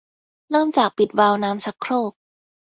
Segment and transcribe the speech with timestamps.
[0.49, 2.11] เริ่มจากปิดวาล์วน้ำชักโครก